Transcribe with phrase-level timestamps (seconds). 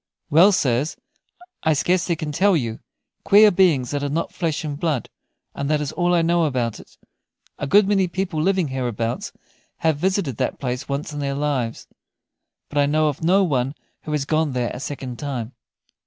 [0.31, 0.97] "Well, sirs,
[1.61, 2.79] I scarcely can tell you;
[3.23, 5.09] queer beings that are not flesh and blood,
[5.53, 6.97] and that is all I know about it.
[7.59, 9.31] A good many people living hereabouts
[9.85, 11.85] have visited that place once in their lives,
[12.67, 15.53] but I know of no one who has gone there a second time."